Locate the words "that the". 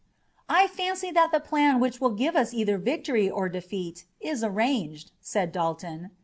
1.11-1.39